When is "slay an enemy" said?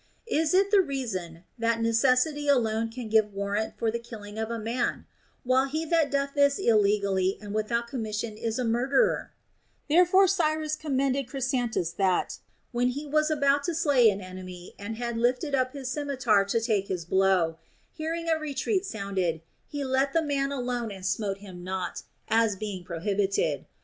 13.75-14.73